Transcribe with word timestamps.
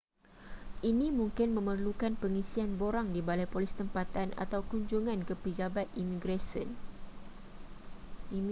ini 0.91 1.07
mungkin 1.19 1.49
memerlukan 1.57 2.13
pengisian 2.21 2.71
borang 2.81 3.07
di 3.15 3.21
balai 3.27 3.45
polis 3.53 3.73
tempatan 3.79 4.27
atau 4.43 4.59
kunjungan 4.71 5.19
ke 5.27 5.33
pejabat 5.41 5.85
imigresen 6.01 6.67